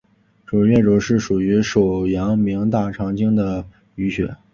[0.47, 3.63] 肘髎穴是属于手阳明大肠经的
[3.95, 4.35] 腧穴。